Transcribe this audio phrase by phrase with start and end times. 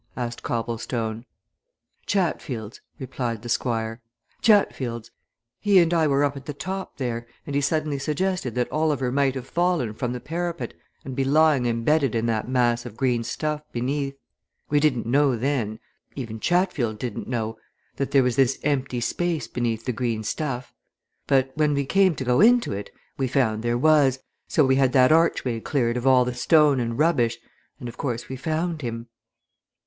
[0.17, 1.25] asked Copplestone.
[2.07, 4.01] "Chatfield's," replied the Squire.
[4.41, 5.11] "Chatfield's.
[5.59, 9.11] He and I were up at the top there, and he suddenly suggested that Oliver
[9.11, 10.73] might have fallen from the parapet
[11.05, 14.17] and be lying embedded in that mass of green stuff beneath.
[14.71, 15.77] We didn't know then
[16.15, 17.59] even Chatfield didn't know
[17.97, 20.73] that there was this empty space beneath the green stuff.
[21.27, 22.89] But when we came to go into it,
[23.19, 26.97] we found there was, so we had that archway cleared of all the stone and
[26.97, 27.37] rubbish
[27.79, 29.05] and of course we found him."